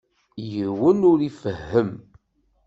Yiwen 0.51 0.99
ur 1.11 1.19
ifehhem. 1.29 1.91